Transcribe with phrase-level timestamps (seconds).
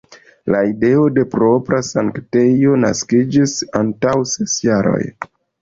[0.53, 5.01] La ideo de propra sanktejo naskiĝis antaŭ ses jaroj.